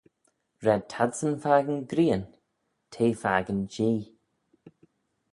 Raad 0.65 0.83
t'adsyn 0.91 1.35
fakin 1.43 1.79
grian, 1.89 2.23
t'eh 2.91 3.13
fakin 3.21 3.61
Jee. 3.73 4.01